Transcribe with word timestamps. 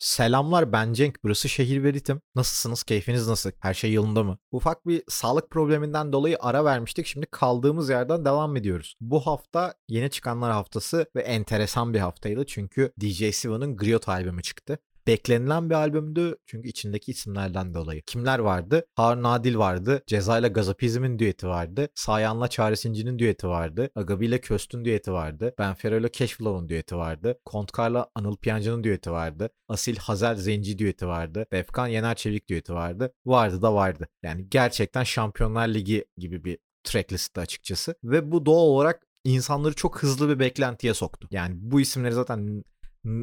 Selamlar 0.00 0.72
ben 0.72 0.92
Cenk. 0.92 1.24
Burası 1.24 1.48
Şehir 1.48 1.82
ve 1.82 1.92
Ritim. 1.92 2.20
Nasılsınız? 2.34 2.82
Keyfiniz 2.82 3.28
nasıl? 3.28 3.50
Her 3.58 3.74
şey 3.74 3.92
yolunda 3.92 4.22
mı? 4.24 4.38
Ufak 4.52 4.86
bir 4.86 5.02
sağlık 5.08 5.50
probleminden 5.50 6.12
dolayı 6.12 6.36
ara 6.40 6.64
vermiştik. 6.64 7.06
Şimdi 7.06 7.26
kaldığımız 7.26 7.90
yerden 7.90 8.24
devam 8.24 8.56
ediyoruz. 8.56 8.94
Bu 9.00 9.20
hafta 9.20 9.74
yeni 9.88 10.10
çıkanlar 10.10 10.52
haftası 10.52 11.06
ve 11.16 11.22
enteresan 11.22 11.94
bir 11.94 11.98
haftaydı. 11.98 12.46
Çünkü 12.46 12.92
DJ 13.00 13.34
Siva'nın 13.34 13.76
Griot 13.76 14.08
albümü 14.08 14.42
çıktı 14.42 14.78
beklenilen 15.06 15.70
bir 15.70 15.74
albümdü 15.74 16.36
çünkü 16.46 16.68
içindeki 16.68 17.10
isimlerden 17.10 17.74
dolayı. 17.74 18.02
Kimler 18.02 18.38
vardı? 18.38 18.86
Harun 18.94 19.24
Adil 19.24 19.58
vardı. 19.58 20.02
Ceza 20.06 20.38
ile 20.38 20.48
Gazapizm'in 20.48 21.18
düeti 21.18 21.48
vardı. 21.48 21.88
Sayan'la 21.94 22.48
Çaresinci'nin 22.48 23.18
düeti 23.18 23.48
vardı. 23.48 23.90
Agabi 23.94 24.26
ile 24.26 24.40
Köst'ün 24.40 24.84
düeti 24.84 25.12
vardı. 25.12 25.54
Benfero 25.58 25.96
ile 25.96 26.12
Cashflow'un 26.12 26.68
düeti 26.68 26.96
vardı. 26.96 27.38
Kontkar'la 27.44 28.10
Anıl 28.14 28.36
Piyancı'nın 28.36 28.84
düeti 28.84 29.10
vardı. 29.10 29.50
Asil 29.68 29.96
Hazel 29.96 30.36
Zenci 30.36 30.78
düeti 30.78 31.06
vardı. 31.06 31.46
Defkan 31.52 31.86
Yener 31.86 32.14
Çevik 32.14 32.48
düeti 32.48 32.74
vardı. 32.74 33.12
Vardı 33.26 33.62
da 33.62 33.74
vardı. 33.74 34.08
Yani 34.22 34.46
gerçekten 34.50 35.04
Şampiyonlar 35.04 35.68
Ligi 35.68 36.04
gibi 36.16 36.44
bir 36.44 36.58
tracklistti 36.84 37.40
açıkçası. 37.40 37.94
Ve 38.04 38.32
bu 38.32 38.46
doğal 38.46 38.66
olarak 38.66 39.06
insanları 39.24 39.74
çok 39.74 40.02
hızlı 40.02 40.28
bir 40.28 40.38
beklentiye 40.38 40.94
soktu. 40.94 41.28
Yani 41.30 41.54
bu 41.58 41.80
isimleri 41.80 42.14
zaten 42.14 42.64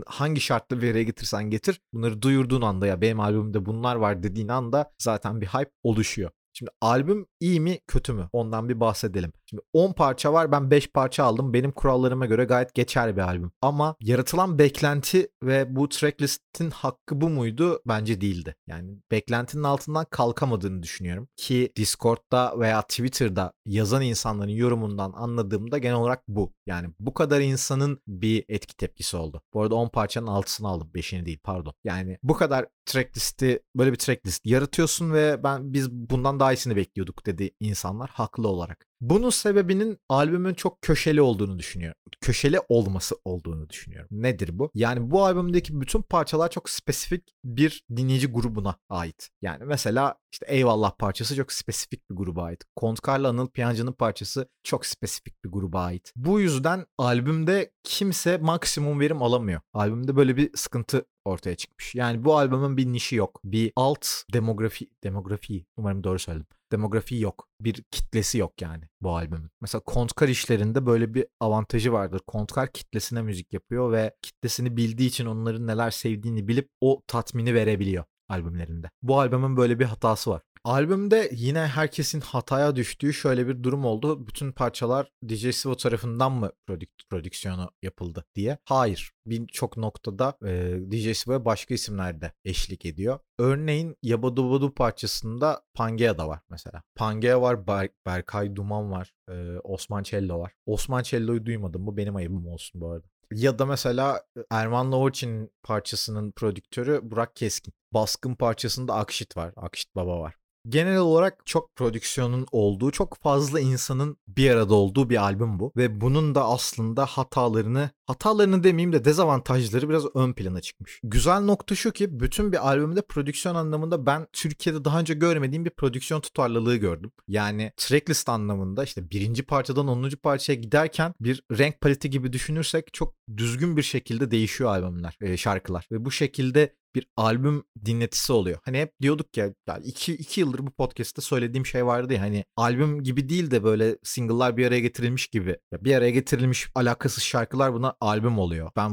hangi 0.05 0.41
şartlı 0.41 0.81
bir 0.81 0.87
yere 0.87 1.03
getirsen 1.03 1.49
getir 1.49 1.81
bunları 1.93 2.21
duyurduğun 2.21 2.61
anda 2.61 2.87
ya 2.87 3.01
benim 3.01 3.19
albümümde 3.19 3.65
bunlar 3.65 3.95
var 3.95 4.23
dediğin 4.23 4.47
anda 4.47 4.91
zaten 4.97 5.41
bir 5.41 5.47
hype 5.47 5.71
oluşuyor. 5.83 6.31
Şimdi 6.53 6.71
albüm 6.81 7.25
iyi 7.39 7.59
mi 7.59 7.79
kötü 7.87 8.13
mü? 8.13 8.29
Ondan 8.33 8.69
bir 8.69 8.79
bahsedelim. 8.79 9.33
Şimdi 9.49 9.61
10 9.73 9.93
parça 9.93 10.33
var 10.33 10.51
ben 10.51 10.71
5 10.71 10.87
parça 10.87 11.23
aldım. 11.23 11.53
Benim 11.53 11.71
kurallarıma 11.71 12.25
göre 12.25 12.43
gayet 12.43 12.73
geçerli 12.73 13.15
bir 13.15 13.21
albüm. 13.21 13.51
Ama 13.61 13.95
yaratılan 13.99 14.59
beklenti 14.59 15.27
ve 15.43 15.75
bu 15.75 15.89
tracklist'in 15.89 16.69
hakkı 16.71 17.21
bu 17.21 17.29
muydu? 17.29 17.81
Bence 17.87 18.21
değildi. 18.21 18.55
Yani 18.67 18.97
beklentinin 19.11 19.63
altından 19.63 20.05
kalkamadığını 20.09 20.83
düşünüyorum. 20.83 21.27
Ki 21.35 21.71
Discord'da 21.75 22.59
veya 22.59 22.81
Twitter'da 22.81 23.53
yazan 23.65 24.01
insanların 24.01 24.51
yorumundan 24.51 25.13
anladığımda 25.15 25.77
genel 25.77 25.95
olarak 25.95 26.23
bu. 26.27 26.53
Yani 26.65 26.89
bu 26.99 27.13
kadar 27.13 27.41
insanın 27.41 28.01
bir 28.07 28.45
etki 28.49 28.77
tepkisi 28.77 29.17
oldu. 29.17 29.41
Bu 29.53 29.61
arada 29.61 29.75
10 29.75 29.89
parçanın 29.89 30.27
6'sını 30.27 30.67
aldım. 30.67 30.91
5'ini 30.95 31.25
değil 31.25 31.39
pardon. 31.43 31.73
Yani 31.83 32.17
bu 32.23 32.33
kadar 32.33 32.65
tracklist'i 32.85 33.59
böyle 33.75 33.91
bir 33.91 33.97
tracklist 33.97 34.45
yaratıyorsun 34.45 35.13
ve 35.13 35.43
ben 35.43 35.73
biz 35.73 35.91
bundan 35.91 36.39
daha 36.39 36.53
iyisini 36.53 36.75
bekliyorduk 36.75 37.25
dedi 37.25 37.51
insanlar 37.59 38.09
haklı 38.09 38.47
olarak. 38.47 38.86
Bunun 39.01 39.29
sebebinin 39.29 39.99
albümün 40.09 40.53
çok 40.53 40.81
köşeli 40.81 41.21
olduğunu 41.21 41.59
düşünüyorum. 41.59 42.01
Köşeli 42.21 42.59
olması 42.69 43.15
olduğunu 43.25 43.69
düşünüyorum. 43.69 44.07
Nedir 44.11 44.59
bu? 44.59 44.71
Yani 44.73 45.11
bu 45.11 45.25
albümdeki 45.25 45.81
bütün 45.81 46.01
parçalar 46.01 46.49
çok 46.49 46.69
spesifik 46.69 47.33
bir 47.43 47.83
dinleyici 47.95 48.27
grubuna 48.27 48.75
ait. 48.89 49.29
Yani 49.41 49.63
mesela 49.65 50.15
işte 50.31 50.45
Eyvallah 50.49 50.97
parçası 50.97 51.35
çok 51.35 51.51
spesifik 51.51 52.09
bir 52.09 52.15
gruba 52.15 52.43
ait. 52.43 52.63
Kontkar'la 52.75 53.29
Anıl 53.29 53.47
Piyancı'nın 53.47 53.91
parçası 53.91 54.47
çok 54.63 54.85
spesifik 54.85 55.43
bir 55.43 55.49
gruba 55.49 55.81
ait. 55.81 56.13
Bu 56.15 56.39
yüzden 56.39 56.85
albümde 56.97 57.71
kimse 57.83 58.37
maksimum 58.37 58.99
verim 58.99 59.21
alamıyor. 59.21 59.61
Albümde 59.73 60.15
böyle 60.15 60.37
bir 60.37 60.49
sıkıntı 60.55 61.05
ortaya 61.27 61.55
çıkmış. 61.55 61.95
Yani 61.95 62.25
bu 62.25 62.37
albümün 62.37 62.77
bir 62.77 62.85
nişi 62.85 63.15
yok. 63.15 63.41
Bir 63.43 63.71
alt 63.75 64.07
demografi 64.33 64.89
demografi 65.03 65.65
umarım 65.77 66.03
doğru 66.03 66.19
söyledim. 66.19 66.47
Demografi 66.71 67.15
yok. 67.15 67.47
Bir 67.61 67.83
kitlesi 67.91 68.37
yok 68.37 68.61
yani 68.61 68.83
bu 69.01 69.15
albümün. 69.15 69.49
Mesela 69.61 69.81
Kontkar 69.81 70.27
işlerinde 70.27 70.85
böyle 70.85 71.13
bir 71.13 71.25
avantajı 71.39 71.93
vardır. 71.93 72.21
Kontkar 72.27 72.71
kitlesine 72.71 73.21
müzik 73.21 73.53
yapıyor 73.53 73.91
ve 73.91 74.15
kitlesini 74.21 74.77
bildiği 74.77 75.07
için 75.07 75.25
onların 75.25 75.67
neler 75.67 75.91
sevdiğini 75.91 76.47
bilip 76.47 76.69
o 76.81 77.01
tatmini 77.07 77.53
verebiliyor 77.53 78.03
albümlerinde. 78.29 78.89
Bu 79.01 79.19
albümün 79.19 79.57
böyle 79.57 79.79
bir 79.79 79.85
hatası 79.85 80.29
var. 80.31 80.41
Albümde 80.67 81.29
yine 81.33 81.59
herkesin 81.59 82.21
hataya 82.21 82.75
düştüğü 82.75 83.13
şöyle 83.13 83.47
bir 83.47 83.63
durum 83.63 83.85
oldu. 83.85 84.27
Bütün 84.27 84.51
parçalar 84.51 85.11
DJ 85.29 85.55
Sivo 85.55 85.75
tarafından 85.77 86.31
mı 86.31 86.51
prodük- 86.67 87.09
prodüksiyonu 87.09 87.71
yapıldı 87.81 88.25
diye. 88.35 88.57
Hayır. 88.65 89.11
Birçok 89.25 89.77
noktada 89.77 90.37
e, 90.45 90.75
DJ 90.91 91.17
Sivo'ya 91.17 91.45
başka 91.45 91.73
isimler 91.73 92.21
de 92.21 92.31
eşlik 92.45 92.85
ediyor. 92.85 93.19
Örneğin 93.39 93.95
Yabadubadu 94.03 94.73
parçasında 94.73 95.61
Pangea 95.73 96.17
da 96.17 96.27
var 96.27 96.39
mesela. 96.49 96.83
Pangea 96.95 97.41
var, 97.41 97.55
Ber- 97.55 97.91
Berkay 98.05 98.55
Duman 98.55 98.91
var, 98.91 99.13
e, 99.29 99.59
Osman 99.63 100.03
Cello 100.03 100.39
var. 100.39 100.53
Osman 100.65 101.03
Cello'yu 101.03 101.45
duymadım. 101.45 101.87
Bu 101.87 101.97
benim 101.97 102.15
ayıbım 102.15 102.47
olsun 102.47 102.81
bu 102.81 102.91
arada. 102.91 103.07
Ya 103.31 103.59
da 103.59 103.65
mesela 103.65 104.21
Erman 104.51 104.91
Lovoç'in 104.91 105.51
parçasının 105.63 106.31
prodüktörü 106.31 106.99
Burak 107.03 107.35
Keskin. 107.35 107.73
Baskın 107.93 108.35
parçasında 108.35 108.93
Akşit 108.93 109.37
var. 109.37 109.53
Akşit 109.55 109.95
Baba 109.95 110.19
var 110.19 110.35
genel 110.69 110.97
olarak 110.97 111.45
çok 111.45 111.75
prodüksiyonun 111.75 112.45
olduğu, 112.51 112.91
çok 112.91 113.17
fazla 113.17 113.59
insanın 113.59 114.17
bir 114.27 114.51
arada 114.51 114.75
olduğu 114.75 115.09
bir 115.09 115.23
albüm 115.23 115.59
bu. 115.59 115.71
Ve 115.77 116.01
bunun 116.01 116.35
da 116.35 116.45
aslında 116.45 117.05
hatalarını, 117.05 117.89
hatalarını 118.05 118.63
demeyeyim 118.63 118.93
de 118.93 119.05
dezavantajları 119.05 119.89
biraz 119.89 120.05
ön 120.15 120.33
plana 120.33 120.61
çıkmış. 120.61 120.99
Güzel 121.03 121.41
nokta 121.41 121.75
şu 121.75 121.91
ki 121.91 122.19
bütün 122.19 122.51
bir 122.51 122.67
albümde 122.67 123.01
prodüksiyon 123.01 123.55
anlamında 123.55 124.05
ben 124.05 124.27
Türkiye'de 124.33 124.85
daha 124.85 124.99
önce 124.99 125.13
görmediğim 125.13 125.65
bir 125.65 125.69
prodüksiyon 125.69 126.21
tutarlılığı 126.21 126.75
gördüm. 126.75 127.11
Yani 127.27 127.71
tracklist 127.77 128.29
anlamında 128.29 128.83
işte 128.83 129.11
birinci 129.11 129.43
parçadan 129.43 129.87
onuncu 129.87 130.17
parçaya 130.17 130.55
giderken 130.55 131.13
bir 131.21 131.43
renk 131.51 131.81
paleti 131.81 132.09
gibi 132.09 132.33
düşünürsek 132.33 132.93
çok 132.93 133.15
düzgün 133.37 133.77
bir 133.77 133.83
şekilde 133.83 134.31
değişiyor 134.31 134.69
albümler, 134.69 135.37
şarkılar. 135.37 135.87
Ve 135.91 136.05
bu 136.05 136.11
şekilde 136.11 136.73
bir 136.97 137.07
albüm 137.17 137.63
dinletisi 137.85 138.33
oluyor. 138.33 138.59
Hani 138.63 138.79
hep 138.79 138.93
diyorduk 139.01 139.37
ya 139.37 139.53
yani 139.67 139.85
iki, 139.85 140.13
iki 140.13 140.41
yıldır 140.41 140.59
bu 140.67 140.71
podcast'te 140.71 141.21
söylediğim 141.21 141.65
şey 141.65 141.85
vardı 141.85 142.13
ya 142.13 142.21
hani 142.21 142.45
albüm 142.55 143.03
gibi 143.03 143.29
değil 143.29 143.51
de 143.51 143.63
böyle 143.63 143.97
single'lar 144.03 144.57
bir 144.57 144.67
araya 144.67 144.79
getirilmiş 144.79 145.27
gibi. 145.27 145.57
Bir 145.73 145.95
araya 145.95 146.11
getirilmiş 146.11 146.67
alakasız 146.75 147.23
şarkılar 147.23 147.73
buna 147.73 147.95
albüm 148.01 148.39
oluyor. 148.39 148.71
Ben 148.75 148.91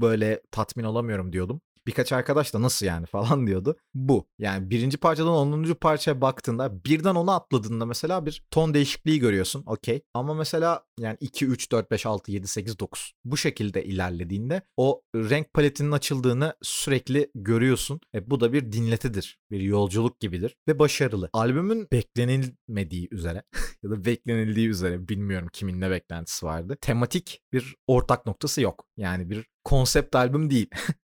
böyle 0.00 0.40
tatmin 0.50 0.84
olamıyorum 0.84 1.32
diyordum 1.32 1.60
birkaç 1.86 2.12
arkadaş 2.12 2.54
da 2.54 2.62
nasıl 2.62 2.86
yani 2.86 3.06
falan 3.06 3.46
diyordu. 3.46 3.76
Bu. 3.94 4.28
Yani 4.38 4.70
birinci 4.70 4.96
parçadan 4.96 5.32
onuncu 5.32 5.74
parçaya 5.74 6.20
baktığında 6.20 6.84
birden 6.84 7.14
onu 7.14 7.30
atladığında 7.30 7.86
mesela 7.86 8.26
bir 8.26 8.44
ton 8.50 8.74
değişikliği 8.74 9.18
görüyorsun. 9.18 9.62
Okey. 9.66 10.02
Ama 10.14 10.34
mesela 10.34 10.84
yani 11.00 11.16
2, 11.20 11.46
3, 11.46 11.72
4, 11.72 11.90
5, 11.90 12.06
6, 12.06 12.32
7, 12.32 12.48
8, 12.48 12.78
9 12.78 13.12
bu 13.24 13.36
şekilde 13.36 13.84
ilerlediğinde 13.84 14.62
o 14.76 15.02
renk 15.14 15.52
paletinin 15.54 15.92
açıldığını 15.92 16.54
sürekli 16.62 17.30
görüyorsun. 17.34 18.00
E, 18.14 18.30
bu 18.30 18.40
da 18.40 18.52
bir 18.52 18.72
dinletidir. 18.72 19.38
Bir 19.50 19.60
yolculuk 19.60 20.20
gibidir 20.20 20.56
ve 20.68 20.78
başarılı. 20.78 21.30
Albümün 21.32 21.88
beklenilmediği 21.92 23.08
üzere 23.10 23.42
ya 23.82 23.90
da 23.90 24.04
beklenildiği 24.04 24.68
üzere 24.68 25.08
bilmiyorum 25.08 25.48
kimin 25.52 25.80
ne 25.80 25.90
beklentisi 25.90 26.46
vardı. 26.46 26.76
Tematik 26.80 27.42
bir 27.52 27.76
ortak 27.86 28.26
noktası 28.26 28.60
yok. 28.60 28.86
Yani 28.96 29.30
bir 29.30 29.46
konsept 29.64 30.16
albüm 30.16 30.50
değil. 30.50 30.70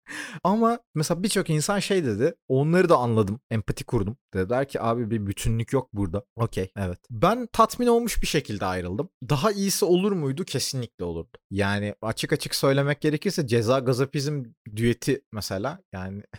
Ama 0.44 0.80
mesela 0.96 1.24
birçok 1.24 1.50
insan 1.50 1.80
şey 1.80 2.06
dedi. 2.06 2.36
Onları 2.48 2.90
da 2.90 2.98
anladım. 2.98 3.40
Empati 3.52 3.84
kurdum. 3.84 4.18
Dediler 4.34 4.68
ki 4.68 4.82
abi 4.82 5.12
bir 5.12 5.28
bütünlük 5.28 5.74
yok 5.74 5.90
burada. 5.94 6.24
Okey 6.36 6.72
evet. 6.78 7.00
Ben 7.10 7.48
tatmin 7.54 7.88
olmuş 7.88 8.22
bir 8.22 8.28
şekilde 8.28 8.66
ayrıldım. 8.66 9.10
Daha 9.30 9.52
iyisi 9.52 9.86
olur 9.86 10.12
muydu? 10.12 10.46
Kesinlikle 10.46 11.06
olurdu. 11.06 11.38
Yani 11.52 11.96
açık 12.02 12.34
açık 12.34 12.56
söylemek 12.56 13.02
gerekirse 13.02 13.48
ceza 13.48 13.80
gazapizm 13.80 14.44
düeti 14.76 15.22
mesela 15.32 15.80
yani 15.94 16.24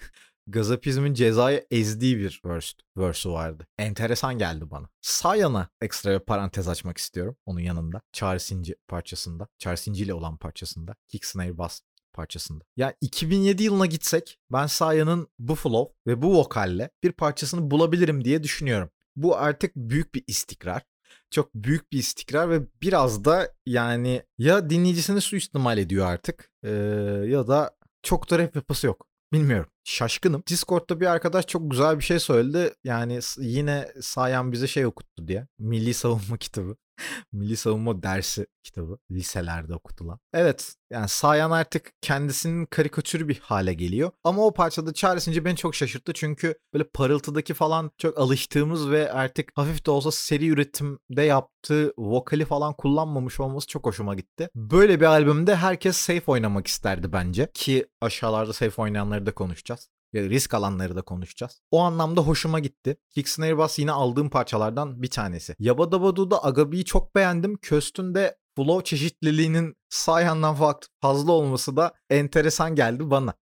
Gazapizm'in 0.46 1.14
cezayı 1.14 1.66
ezdiği 1.70 2.18
bir 2.18 2.40
verse, 2.44 2.72
verse'ü 2.96 3.32
vardı. 3.32 3.66
Enteresan 3.78 4.38
geldi 4.38 4.70
bana. 4.70 4.88
Sayan'a 5.00 5.68
ekstra 5.80 6.20
bir 6.20 6.24
parantez 6.24 6.68
açmak 6.68 6.98
istiyorum. 6.98 7.36
Onun 7.46 7.60
yanında. 7.60 8.00
Çaresinci 8.12 8.74
parçasında. 8.88 9.48
Çaresinci 9.58 10.04
ile 10.04 10.14
olan 10.14 10.36
parçasında. 10.36 10.96
Kick 11.08 11.24
Snare 11.24 11.58
Bass 11.58 11.80
parçasında. 12.14 12.64
Yani 12.76 12.94
2007 13.00 13.62
yılına 13.62 13.86
gitsek 13.86 14.38
ben 14.52 14.66
Saya'nın 14.66 15.28
bu 15.38 15.54
flow 15.54 15.94
ve 16.06 16.22
bu 16.22 16.38
vokalle 16.38 16.90
bir 17.02 17.12
parçasını 17.12 17.70
bulabilirim 17.70 18.24
diye 18.24 18.42
düşünüyorum. 18.42 18.90
Bu 19.16 19.36
artık 19.36 19.76
büyük 19.76 20.14
bir 20.14 20.24
istikrar. 20.26 20.82
Çok 21.30 21.54
büyük 21.54 21.92
bir 21.92 21.98
istikrar 21.98 22.50
ve 22.50 22.60
biraz 22.82 23.24
da 23.24 23.52
yani 23.66 24.22
ya 24.38 24.70
dinleyicisini 24.70 25.20
suistimal 25.20 25.78
ediyor 25.78 26.06
artık 26.06 26.50
ee, 26.62 26.70
ya 27.26 27.48
da 27.48 27.76
çok 28.02 28.30
da 28.30 28.38
rap 28.38 28.56
yapısı 28.56 28.86
yok. 28.86 29.06
Bilmiyorum. 29.32 29.70
Şaşkınım. 29.84 30.42
Discord'da 30.46 31.00
bir 31.00 31.06
arkadaş 31.06 31.46
çok 31.46 31.70
güzel 31.70 31.98
bir 31.98 32.04
şey 32.04 32.18
söyledi. 32.18 32.74
Yani 32.84 33.20
yine 33.38 33.92
Sayan 34.00 34.52
bize 34.52 34.66
şey 34.66 34.86
okuttu 34.86 35.28
diye. 35.28 35.46
Milli 35.58 35.94
Savunma 35.94 36.36
kitabı. 36.38 36.76
Milli 37.32 37.56
Savunma 37.56 38.02
Dersi 38.02 38.46
kitabı. 38.62 38.98
Liselerde 39.10 39.74
okutulan. 39.74 40.18
Evet 40.32 40.74
yani 40.90 41.08
Sayan 41.08 41.50
artık 41.50 41.92
kendisinin 42.00 42.66
karikatürü 42.66 43.28
bir 43.28 43.38
hale 43.38 43.74
geliyor. 43.74 44.10
Ama 44.24 44.46
o 44.46 44.54
parçada 44.54 44.92
çaresince 44.92 45.44
beni 45.44 45.56
çok 45.56 45.74
şaşırttı. 45.74 46.12
Çünkü 46.12 46.54
böyle 46.74 46.84
parıltıdaki 46.84 47.54
falan 47.54 47.90
çok 47.98 48.18
alıştığımız 48.18 48.90
ve 48.90 49.12
artık 49.12 49.52
hafif 49.54 49.86
de 49.86 49.90
olsa 49.90 50.12
seri 50.12 50.48
üretimde 50.48 51.22
yaptığı 51.22 51.92
vokali 51.98 52.44
falan 52.44 52.74
kullanmamış 52.74 53.40
olması 53.40 53.66
çok 53.66 53.86
hoşuma 53.86 54.14
gitti. 54.14 54.48
Böyle 54.54 55.00
bir 55.00 55.06
albümde 55.06 55.56
herkes 55.56 55.96
safe 55.96 56.22
oynamak 56.26 56.66
isterdi 56.66 57.12
bence. 57.12 57.50
Ki 57.54 57.86
aşağılarda 58.00 58.52
safe 58.52 58.82
oynayanları 58.82 59.26
da 59.26 59.34
konuşacağız 59.34 59.93
risk 60.22 60.54
alanları 60.54 60.96
da 60.96 61.02
konuşacağız. 61.02 61.60
O 61.70 61.80
anlamda 61.80 62.20
hoşuma 62.20 62.58
gitti. 62.60 62.96
Kick 63.10 63.28
Snare 63.28 63.58
Bass 63.58 63.78
yine 63.78 63.92
aldığım 63.92 64.30
parçalardan 64.30 65.02
bir 65.02 65.10
tanesi. 65.10 65.56
Yabadabadu'da 65.58 66.44
Agabi'yi 66.44 66.84
çok 66.84 67.14
beğendim. 67.14 67.56
Köst'ün 67.56 68.14
de 68.14 68.36
flow 68.56 68.84
çeşitliliğinin 68.84 69.74
sağ 69.88 70.20
yandan 70.20 70.56
fazla 71.00 71.32
olması 71.32 71.76
da 71.76 71.92
enteresan 72.10 72.74
geldi 72.74 73.10
bana. 73.10 73.34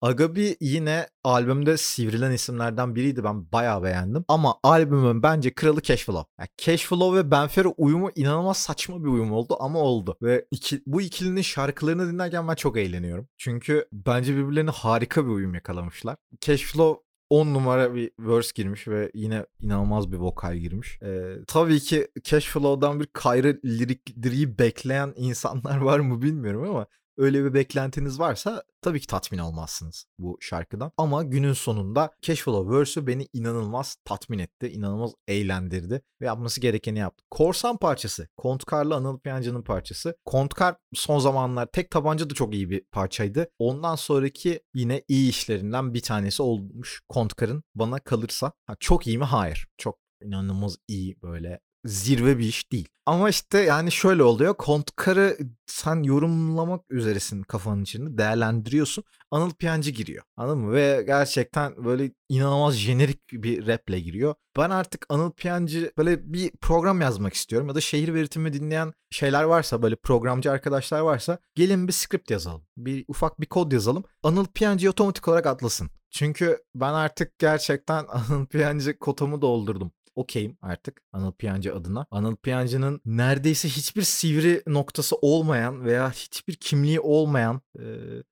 Agabi 0.00 0.56
yine 0.60 1.06
albümde 1.24 1.76
sivrilen 1.76 2.30
isimlerden 2.30 2.94
biriydi. 2.94 3.24
Ben 3.24 3.52
bayağı 3.52 3.82
beğendim. 3.82 4.24
Ama 4.28 4.56
albümün 4.62 5.22
bence 5.22 5.54
kralı 5.54 5.82
Cashflow. 5.82 6.32
Yani 6.38 6.48
Cashflow 6.58 7.18
ve 7.18 7.30
Benfero 7.30 7.74
uyumu 7.76 8.10
inanılmaz 8.14 8.56
saçma 8.56 9.04
bir 9.04 9.08
uyum 9.08 9.32
oldu 9.32 9.56
ama 9.60 9.78
oldu. 9.78 10.16
Ve 10.22 10.46
iki, 10.50 10.82
bu 10.86 11.00
ikilinin 11.00 11.42
şarkılarını 11.42 12.12
dinlerken 12.12 12.48
ben 12.48 12.54
çok 12.54 12.76
eğleniyorum. 12.76 13.28
Çünkü 13.38 13.88
bence 13.92 14.36
birbirlerine 14.36 14.70
harika 14.70 15.24
bir 15.24 15.30
uyum 15.30 15.54
yakalamışlar. 15.54 16.16
Cashflow 16.40 17.06
10 17.30 17.54
numara 17.54 17.94
bir 17.94 18.10
verse 18.18 18.50
girmiş 18.54 18.88
ve 18.88 19.10
yine 19.14 19.46
inanılmaz 19.60 20.12
bir 20.12 20.16
vokal 20.16 20.56
girmiş. 20.56 20.98
Ee, 21.02 21.36
tabii 21.46 21.80
ki 21.80 22.08
Cashflow'dan 22.22 23.00
bir 23.00 23.06
Kayra 23.06 23.48
lirikleri 23.64 24.58
bekleyen 24.58 25.12
insanlar 25.16 25.76
var 25.80 25.98
mı 25.98 26.22
bilmiyorum 26.22 26.70
ama 26.70 26.86
öyle 27.16 27.44
bir 27.44 27.54
beklentiniz 27.54 28.18
varsa 28.18 28.62
tabii 28.82 29.00
ki 29.00 29.06
tatmin 29.06 29.38
olmazsınız 29.38 30.06
bu 30.18 30.38
şarkıdan. 30.40 30.92
Ama 30.96 31.22
günün 31.22 31.52
sonunda 31.52 32.10
Cashflow 32.22 32.76
Verse'ü 32.76 33.06
beni 33.06 33.28
inanılmaz 33.32 33.96
tatmin 34.04 34.38
etti. 34.38 34.68
inanılmaz 34.68 35.12
eğlendirdi 35.28 36.02
ve 36.20 36.26
yapması 36.26 36.60
gerekeni 36.60 36.98
yaptı. 36.98 37.24
Korsan 37.30 37.76
parçası. 37.76 38.28
Kontkar'la 38.36 38.96
Anıl 38.96 39.18
Piyancı'nın 39.18 39.62
parçası. 39.62 40.16
Kontkar 40.24 40.76
son 40.94 41.18
zamanlar 41.18 41.66
tek 41.72 41.90
tabanca 41.90 42.30
da 42.30 42.34
çok 42.34 42.54
iyi 42.54 42.70
bir 42.70 42.84
parçaydı. 42.92 43.48
Ondan 43.58 43.94
sonraki 43.94 44.60
yine 44.74 45.02
iyi 45.08 45.30
işlerinden 45.30 45.94
bir 45.94 46.02
tanesi 46.02 46.42
olmuş 46.42 47.00
Kontkar'ın 47.08 47.62
bana 47.74 47.98
kalırsa. 47.98 48.52
Ha, 48.66 48.76
çok 48.80 49.06
iyi 49.06 49.18
mi? 49.18 49.24
Hayır. 49.24 49.66
Çok 49.78 49.98
inanılmaz 50.22 50.76
iyi 50.88 51.22
böyle 51.22 51.60
zirve 51.86 52.38
bir 52.38 52.44
iş 52.44 52.72
değil. 52.72 52.88
Ama 53.06 53.28
işte 53.30 53.58
yani 53.58 53.92
şöyle 53.92 54.22
oluyor. 54.22 54.54
Kontkar'ı 54.54 55.38
sen 55.66 56.02
yorumlamak 56.02 56.84
üzeresin 56.90 57.42
kafanın 57.42 57.82
içinde. 57.82 58.18
Değerlendiriyorsun. 58.18 59.04
Anıl 59.30 59.50
Piyancı 59.50 59.90
giriyor. 59.90 60.24
Anladın 60.36 60.58
mı? 60.58 60.72
Ve 60.72 61.02
gerçekten 61.06 61.84
böyle 61.84 62.10
inanılmaz 62.28 62.74
jenerik 62.74 63.20
bir 63.32 63.66
raple 63.66 64.00
giriyor. 64.00 64.34
Ben 64.56 64.70
artık 64.70 65.06
Anıl 65.08 65.30
Piyancı 65.30 65.92
böyle 65.98 66.32
bir 66.32 66.50
program 66.50 67.00
yazmak 67.00 67.34
istiyorum. 67.34 67.68
Ya 67.68 67.74
da 67.74 67.80
şehir 67.80 68.14
veritimi 68.14 68.52
dinleyen 68.52 68.92
şeyler 69.10 69.42
varsa 69.42 69.82
böyle 69.82 69.96
programcı 69.96 70.50
arkadaşlar 70.50 71.00
varsa 71.00 71.38
gelin 71.54 71.88
bir 71.88 71.92
script 71.92 72.30
yazalım. 72.30 72.62
Bir 72.76 73.04
ufak 73.08 73.40
bir 73.40 73.46
kod 73.46 73.72
yazalım. 73.72 74.04
Anıl 74.22 74.46
Piyancı 74.46 74.90
otomatik 74.90 75.28
olarak 75.28 75.46
atlasın. 75.46 75.90
Çünkü 76.10 76.58
ben 76.74 76.92
artık 76.92 77.38
gerçekten 77.38 78.06
Anıl 78.08 78.46
Piyancı 78.46 78.98
kotamı 78.98 79.42
doldurdum 79.42 79.92
okeyim 80.16 80.58
artık 80.62 81.02
Anıl 81.12 81.32
Piyancı 81.32 81.74
adına. 81.74 82.06
Anıl 82.10 82.36
Piyancı'nın 82.36 83.00
neredeyse 83.04 83.68
hiçbir 83.68 84.02
sivri 84.02 84.62
noktası 84.66 85.16
olmayan 85.16 85.84
veya 85.84 86.10
hiçbir 86.10 86.54
kimliği 86.54 87.00
olmayan 87.00 87.60
e, 87.78 87.84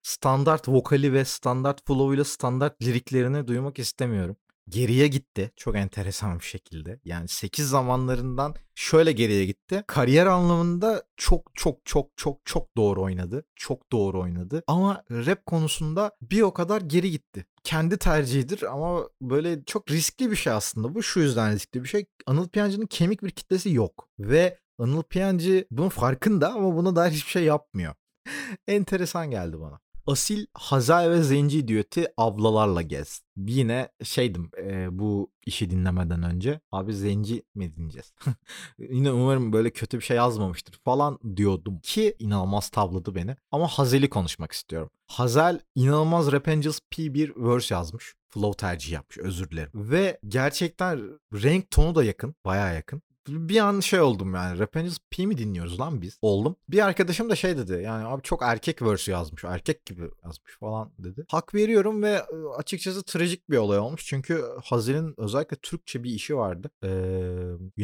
standart 0.02 0.68
vokali 0.68 1.12
ve 1.12 1.24
standart 1.24 1.86
flow'uyla 1.86 2.24
standart 2.24 2.82
liriklerini 2.82 3.46
duymak 3.46 3.78
istemiyorum 3.78 4.36
geriye 4.68 5.08
gitti 5.08 5.52
çok 5.56 5.76
enteresan 5.76 6.38
bir 6.38 6.44
şekilde. 6.44 7.00
Yani 7.04 7.28
8 7.28 7.68
zamanlarından 7.68 8.54
şöyle 8.74 9.12
geriye 9.12 9.46
gitti. 9.46 9.84
Kariyer 9.86 10.26
anlamında 10.26 11.04
çok 11.16 11.50
çok 11.54 11.86
çok 11.86 12.10
çok 12.16 12.40
çok 12.44 12.76
doğru 12.76 13.02
oynadı. 13.02 13.44
Çok 13.56 13.92
doğru 13.92 14.20
oynadı. 14.20 14.62
Ama 14.66 15.04
rap 15.10 15.46
konusunda 15.46 16.12
bir 16.22 16.42
o 16.42 16.52
kadar 16.52 16.80
geri 16.80 17.10
gitti. 17.10 17.46
Kendi 17.64 17.98
tercihidir 17.98 18.62
ama 18.62 19.08
böyle 19.20 19.64
çok 19.64 19.90
riskli 19.90 20.30
bir 20.30 20.36
şey 20.36 20.52
aslında 20.52 20.94
bu. 20.94 21.02
Şu 21.02 21.20
yüzden 21.20 21.52
riskli 21.52 21.82
bir 21.82 21.88
şey. 21.88 22.06
Anıl 22.26 22.48
Piyancı'nın 22.48 22.86
kemik 22.86 23.22
bir 23.22 23.30
kitlesi 23.30 23.72
yok. 23.72 24.08
Ve 24.18 24.58
Anıl 24.78 25.02
Piyancı 25.02 25.66
bunun 25.70 25.88
farkında 25.88 26.52
ama 26.52 26.76
buna 26.76 26.96
dair 26.96 27.12
hiçbir 27.12 27.30
şey 27.30 27.44
yapmıyor. 27.44 27.94
enteresan 28.68 29.30
geldi 29.30 29.60
bana. 29.60 29.80
Asil 30.06 30.46
Hazal 30.54 31.10
ve 31.10 31.22
Zenci 31.22 31.68
düeti 31.68 32.06
ablalarla 32.16 32.82
gez. 32.82 33.22
Yine 33.36 33.88
şeydim 34.02 34.50
e, 34.58 34.98
bu 34.98 35.30
işi 35.46 35.70
dinlemeden 35.70 36.22
önce 36.22 36.60
abi 36.72 36.94
Zenci 36.94 37.42
mi 37.54 37.74
dinleyeceğiz? 37.74 38.12
Yine 38.78 39.12
umarım 39.12 39.52
böyle 39.52 39.70
kötü 39.70 39.98
bir 39.98 40.04
şey 40.04 40.16
yazmamıştır 40.16 40.80
falan 40.84 41.18
diyordum 41.36 41.78
ki 41.78 42.16
inanılmaz 42.18 42.68
tavladı 42.68 43.14
beni. 43.14 43.36
Ama 43.50 43.68
Hazel'i 43.68 44.10
konuşmak 44.10 44.52
istiyorum. 44.52 44.90
Hazel 45.06 45.60
inanılmaz 45.74 46.32
Rap 46.32 46.48
Angels 46.48 46.78
P1 46.92 47.54
verse 47.54 47.74
yazmış. 47.74 48.14
Flow 48.28 48.56
tercih 48.56 48.92
yapmış 48.92 49.18
özür 49.18 49.50
dilerim. 49.50 49.70
Ve 49.74 50.18
gerçekten 50.28 51.18
renk 51.32 51.70
tonu 51.70 51.94
da 51.94 52.04
yakın. 52.04 52.34
Baya 52.44 52.72
yakın 52.72 53.02
bir 53.28 53.60
an 53.60 53.80
şey 53.80 54.00
oldum 54.00 54.34
yani. 54.34 54.58
Rap 54.58 54.76
P 55.10 55.26
mi 55.26 55.38
dinliyoruz 55.38 55.80
lan 55.80 56.02
biz? 56.02 56.18
Oldum. 56.22 56.56
Bir 56.68 56.86
arkadaşım 56.86 57.30
da 57.30 57.36
şey 57.36 57.56
dedi. 57.56 57.82
Yani 57.84 58.06
abi 58.06 58.22
çok 58.22 58.42
erkek 58.42 58.82
verse 58.82 59.12
yazmış. 59.12 59.44
Erkek 59.44 59.86
gibi 59.86 60.02
yazmış 60.24 60.58
falan 60.60 60.92
dedi. 60.98 61.24
Hak 61.28 61.54
veriyorum 61.54 62.02
ve 62.02 62.22
açıkçası 62.56 63.02
trajik 63.02 63.50
bir 63.50 63.56
olay 63.56 63.78
olmuş. 63.78 64.06
Çünkü 64.06 64.44
Hazil'in 64.64 65.14
özellikle 65.18 65.56
Türkçe 65.56 66.04
bir 66.04 66.10
işi 66.10 66.36
vardı. 66.36 66.70
Ee, 66.84 66.88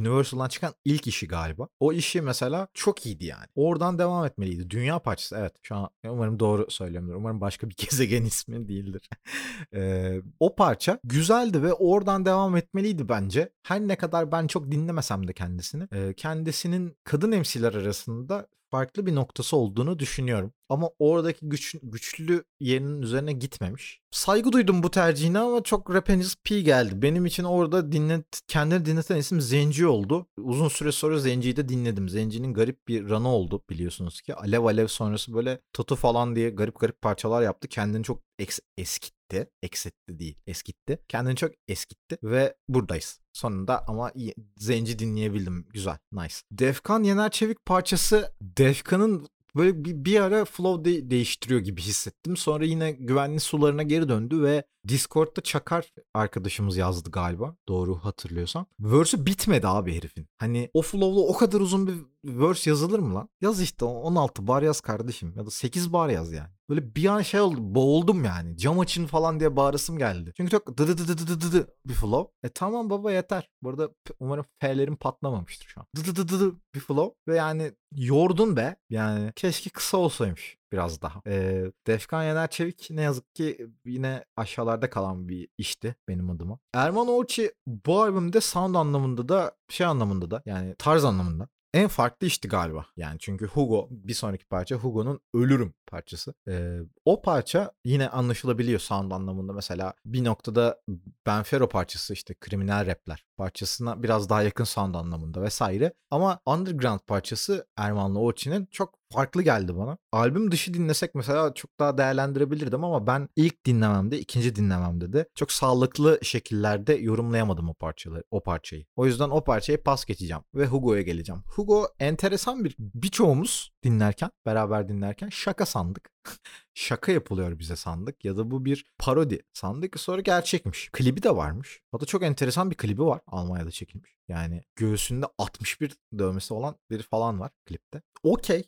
Universal'dan 0.00 0.48
çıkan 0.48 0.75
ilk 0.84 1.06
işi 1.06 1.28
galiba. 1.28 1.69
O 1.81 1.93
işi 1.93 2.20
mesela 2.22 2.69
çok 2.75 3.06
iyiydi 3.06 3.25
yani. 3.25 3.46
Oradan 3.54 3.98
devam 3.98 4.26
etmeliydi. 4.26 4.70
Dünya 4.70 4.98
parçası 4.98 5.36
evet. 5.40 5.52
Şu 5.62 5.76
an 5.76 5.90
umarım 6.04 6.40
doğru 6.40 6.70
söylüyorumdur. 6.70 7.14
Umarım 7.14 7.40
başka 7.40 7.69
bir 7.70 7.76
gezegen 7.90 8.25
ismi 8.25 8.69
değildir. 8.69 9.08
ee, 9.75 10.20
o 10.40 10.54
parça 10.54 10.98
güzeldi 11.04 11.62
ve 11.62 11.72
oradan 11.72 12.25
devam 12.25 12.56
etmeliydi 12.56 13.08
bence. 13.08 13.52
Her 13.62 13.81
ne 13.81 13.96
kadar 13.96 14.32
ben 14.32 14.46
çok 14.46 14.70
dinlemesem 14.70 15.28
de 15.28 15.30
de 15.31 15.35
kendisini. 15.35 15.88
E, 15.93 16.15
kendisinin 16.15 16.97
kadın 17.05 17.32
emsiler 17.32 17.75
arasında 17.75 18.47
farklı 18.71 19.06
bir 19.06 19.15
noktası 19.15 19.56
olduğunu 19.56 19.99
düşünüyorum. 19.99 20.53
Ama 20.69 20.91
oradaki 20.99 21.49
güç, 21.49 21.77
güçlü 21.82 22.44
yerinin 22.61 23.03
üzerine 23.03 23.32
gitmemiş. 23.32 24.00
Saygı 24.11 24.53
duydum 24.53 24.82
bu 24.82 24.91
tercihine 24.91 25.38
ama 25.38 25.62
çok 25.62 25.94
Rapengers 25.94 26.35
P 26.44 26.61
geldi. 26.61 27.03
Benim 27.03 27.27
için 27.27 27.44
orada 27.44 27.93
dinlet, 27.93 28.41
kendini 28.49 28.85
dinleten 28.85 29.17
isim 29.17 29.41
Zenci 29.41 29.87
oldu. 29.87 30.27
Uzun 30.38 30.69
süre 30.69 30.93
sonra 30.93 31.19
Zenci'yi 31.19 31.56
de 31.56 31.69
dinledim. 31.69 32.09
Zenci'nin 32.09 32.55
garip 32.55 32.88
bir 32.88 33.11
ranı 33.11 33.29
oldu 33.29 33.62
biliyorsunuz 33.71 34.21
ki. 34.21 34.35
Alev 34.35 34.65
Alev 34.65 34.87
sonrası 34.87 35.35
böyle 35.35 35.61
Tatu 35.73 35.97
falan 35.97 36.37
diye 36.37 36.50
garip 36.50 36.81
garip 36.81 37.03
parçalar 37.03 37.43
yaptı. 37.43 37.69
Kendini 37.69 38.05
çok 38.05 38.23
eks, 38.38 38.59
eskitti. 38.79 39.50
Eksetti 39.62 40.19
değil 40.19 40.37
eskitti. 40.47 40.99
Kendini 41.09 41.37
çok 41.37 41.51
eskitti 41.69 42.19
ve 42.22 42.55
buradayız. 42.69 43.19
Sonunda 43.32 43.84
ama 43.89 44.13
Zenci 44.56 44.99
dinleyebildim. 44.99 45.67
Güzel. 45.72 45.99
Nice. 46.13 46.34
Defkan 46.53 47.03
Yener 47.03 47.31
Çevik 47.31 47.67
parçası 47.67 48.32
Defkan'ın 48.43 49.27
böyle 49.56 49.84
bir, 49.84 50.05
bir 50.05 50.20
ara 50.20 50.44
flow 50.44 50.84
de- 50.93 51.10
değiştiriyor 51.10 51.60
gibi 51.60 51.81
hissettim. 51.81 52.37
Sonra 52.37 52.65
yine 52.65 52.93
güvenli 52.93 53.41
sularına 53.41 53.82
geri 53.82 54.08
döndü 54.08 54.43
ve 54.43 54.65
Discord'da 54.89 55.41
Çakar 55.41 55.93
arkadaşımız 56.15 56.77
yazdı 56.77 57.10
galiba. 57.10 57.56
Doğru 57.69 57.96
hatırlıyorsam. 57.96 58.67
Verse'ü 58.81 59.27
bitmedi 59.27 59.69
abi 59.69 59.96
herifin. 59.96 60.27
Hani 60.39 60.70
o 60.75 60.82
flow'lu 60.82 61.27
o 61.27 61.37
kadar 61.37 61.60
uzun 61.60 61.87
bir 61.87 61.94
verse 62.24 62.70
yazılır 62.70 62.98
mı 62.98 63.15
lan? 63.15 63.29
Yaz 63.41 63.60
işte 63.60 63.84
16 63.84 64.46
bar 64.46 64.62
yaz 64.62 64.81
kardeşim 64.81 65.32
ya 65.36 65.46
da 65.46 65.50
8 65.50 65.93
bar 65.93 66.08
yaz 66.08 66.32
yani. 66.32 66.50
Böyle 66.70 66.94
bir 66.94 67.06
an 67.06 67.22
şey 67.22 67.41
oldu 67.41 67.58
boğuldum 67.60 68.24
yani. 68.24 68.56
Cam 68.56 68.81
açın 68.81 69.06
falan 69.06 69.41
diye 69.41 69.56
bağırısım 69.56 69.98
geldi. 69.98 70.32
Çünkü 70.36 70.50
çok 70.50 70.79
dı 70.79 70.89
dı 70.89 70.98
dı 70.98 71.08
dı 71.08 71.27
dı 71.27 71.41
dı 71.41 71.53
dı 71.53 71.74
bir 71.86 71.94
flow. 71.94 72.48
E 72.48 72.48
tamam 72.48 72.91
baba 72.91 73.12
yeter. 73.12 73.48
Bu 73.62 73.70
arada 73.70 73.91
umarım 74.20 74.44
F'lerim 74.60 74.96
patlamamıştır 74.96 75.67
şu 75.67 75.81
an. 75.81 75.86
Dı 75.96 76.05
dı 76.05 76.17
dı 76.17 76.29
dı 76.29 76.41
dı 76.41 76.56
bir 76.74 76.81
flow. 76.81 77.15
Ve 77.29 77.36
yani 77.36 77.72
yordun 77.94 78.56
be. 78.56 78.77
Yani 78.91 79.32
keşke 79.36 79.70
kısa 79.70 79.96
olsaymış 79.98 80.56
biraz 80.72 81.03
daha. 81.03 81.22
E, 81.27 81.65
Defkan 81.86 82.24
Yener 82.24 82.50
Çevik 82.50 82.89
ne 82.91 83.03
yazık 83.03 83.34
ki 83.34 83.67
yine 83.84 84.24
aşağılarda 84.36 84.91
kalan 84.91 85.29
bir 85.29 85.48
işti 85.58 85.94
benim 86.08 86.31
adıma. 86.31 86.58
Erman 86.74 87.08
Orçi 87.08 87.53
bu 87.67 88.03
albümde 88.03 88.41
sound 88.41 88.74
anlamında 88.74 89.29
da 89.29 89.56
şey 89.69 89.86
anlamında 89.86 90.31
da 90.31 90.43
yani 90.46 90.74
tarz 90.79 91.05
anlamında 91.05 91.48
en 91.74 91.89
farklı 91.89 92.27
işti 92.27 92.48
galiba. 92.48 92.86
Yani 92.96 93.19
çünkü 93.19 93.46
Hugo 93.46 93.89
bir 93.91 94.15
sonraki 94.15 94.44
parça 94.44 94.77
Hugo'nun 94.77 95.20
Ölürüm 95.34 95.74
parçası. 95.86 96.34
Ee, 96.48 96.79
o 97.05 97.22
parça 97.22 97.72
yine 97.84 98.08
anlaşılabiliyor 98.08 98.81
sound 98.81 99.10
anlamında. 99.10 99.53
Mesela 99.53 99.94
bir 100.05 100.24
noktada 100.24 100.81
Benfero 101.27 101.69
parçası 101.69 102.12
işte 102.12 102.34
kriminal 102.41 102.86
rapler 102.86 103.24
parçasına 103.41 104.03
biraz 104.03 104.29
daha 104.29 104.43
yakın 104.43 104.65
sound 104.65 104.94
anlamında 104.94 105.43
vesaire. 105.43 105.93
Ama 106.11 106.41
Underground 106.47 107.01
parçası 107.06 107.67
Erman'la 107.77 108.19
Orçin'in 108.19 108.69
çok 108.70 108.94
farklı 109.13 109.43
geldi 109.43 109.77
bana. 109.77 109.99
Albüm 110.13 110.51
dışı 110.53 110.75
dinlesek 110.75 111.15
mesela 111.15 111.55
çok 111.55 111.79
daha 111.79 111.99
değerlendirebilirdim 111.99 112.85
ama 112.85 113.06
ben 113.06 113.29
ilk 113.37 113.67
dinlememde, 113.67 114.19
ikinci 114.19 114.56
dinlememde 114.56 115.13
de 115.13 115.29
çok 115.35 115.53
sağlıklı 115.53 116.19
şekillerde 116.23 116.94
yorumlayamadım 116.94 117.69
o 117.69 117.75
parçaları, 117.75 118.23
o 118.31 118.43
parçayı. 118.43 118.85
O 118.97 119.06
yüzden 119.06 119.31
o 119.31 119.44
parçayı 119.44 119.82
pas 119.82 120.05
geçeceğim 120.05 120.43
ve 120.55 120.67
Hugo'ya 120.67 121.03
geleceğim. 121.03 121.43
Hugo 121.47 121.89
enteresan 121.99 122.65
bir 122.65 122.77
birçoğumuz 122.79 123.70
dinlerken, 123.84 124.31
beraber 124.46 124.89
dinlerken 124.89 125.29
şaka 125.29 125.67
sandık. 125.67 126.10
şaka 126.75 127.13
yapılıyor 127.13 127.58
bize 127.58 127.77
sandık 127.77 128.25
ya 128.25 128.37
da 128.37 128.51
bu 128.51 128.65
bir 128.65 128.84
parodi 128.99 129.43
sandık 129.53 130.01
sonra 130.01 130.20
gerçekmiş. 130.20 130.91
Klibi 130.93 131.22
de 131.22 131.37
varmış. 131.37 131.81
Hatta 131.93 132.06
çok 132.06 132.22
enteresan 132.22 132.70
bir 132.70 132.77
klibi 132.77 133.03
var 133.03 133.20
Almanya'da 133.27 133.70
çekilmiş. 133.70 134.17
Yani 134.29 134.63
göğsünde 134.77 135.27
61 135.39 135.96
dövmesi 136.19 136.55
olan 136.55 136.77
biri 136.91 137.03
falan 137.03 137.41
var 137.41 137.51
klipte. 137.67 138.03
Okey. 138.22 138.65